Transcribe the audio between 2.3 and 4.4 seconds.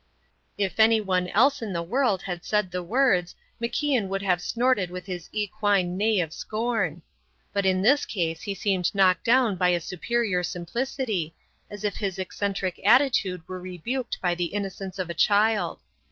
said the words, MacIan would